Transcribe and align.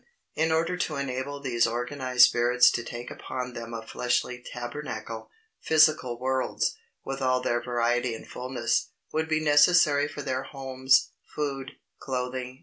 In 0.33 0.51
order 0.51 0.77
to 0.77 0.95
enable 0.95 1.39
these 1.39 1.67
organized 1.67 2.23
spirits 2.25 2.71
to 2.71 2.83
take 2.83 3.11
upon 3.11 3.53
them 3.53 3.71
a 3.71 3.85
fleshly 3.85 4.43
tabernacle, 4.43 5.29
physical 5.59 6.17
worlds, 6.19 6.75
with 7.05 7.21
all 7.21 7.39
their 7.39 7.61
variety 7.61 8.15
and 8.15 8.27
fulness, 8.27 8.89
would 9.13 9.29
be 9.29 9.39
necessary 9.39 10.07
for 10.07 10.23
their 10.23 10.41
homes, 10.41 11.11
food, 11.35 11.73
clothing, 11.99 12.55
&c. 12.55 12.59